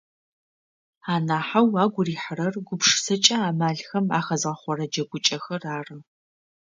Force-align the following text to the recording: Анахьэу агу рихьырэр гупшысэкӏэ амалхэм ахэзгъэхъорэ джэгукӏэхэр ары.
Анахьэу 1.13 1.75
агу 1.83 2.01
рихьырэр 2.07 2.55
гупшысэкӏэ 2.67 3.37
амалхэм 3.49 4.05
ахэзгъэхъорэ 4.19 4.85
джэгукӏэхэр 4.91 5.63
ары. 5.77 5.97